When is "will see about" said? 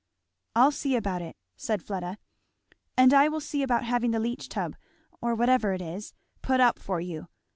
3.27-3.83